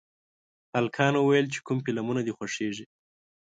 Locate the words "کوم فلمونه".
1.65-2.21